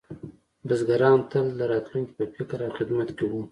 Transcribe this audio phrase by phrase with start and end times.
[0.67, 3.41] بزګران تل د راتلونکي په فکر او خدمت کې وو.